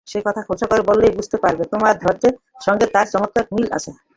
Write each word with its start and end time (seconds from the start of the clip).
সে 0.07 0.19
কথা 0.25 0.41
খোলসা 0.47 0.67
করে 0.71 0.81
বললেই 0.89 1.15
বুঝতে 1.17 1.37
পারবে 1.43 1.63
তোমার 1.71 1.93
ধাতের 2.03 2.33
সঙ্গে 2.61 2.85
তার 2.93 3.05
চমৎকার 3.13 3.45
মিল 3.51 3.67
আছে। 3.77 3.91